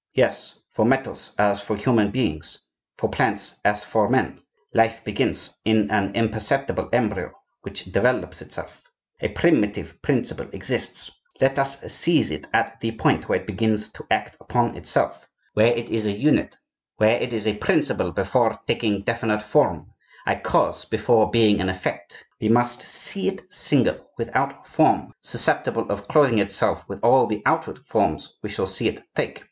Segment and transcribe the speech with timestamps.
[0.15, 2.57] Yes, for metals as for human beings,
[2.97, 4.41] for plants as for men,
[4.73, 7.31] life begins in an imperceptible embryo
[7.61, 8.81] which develops itself.
[9.19, 14.07] A primitive principle exists; let us seize it at the point where it begins to
[14.09, 16.57] act upon itself, where it is a unit,
[16.95, 19.85] where it is a principle before taking definite form,
[20.25, 26.07] a cause before being an effect; we must see it single, without form, susceptible of
[26.07, 29.39] clothing itself with all the outward forms we shall see it take.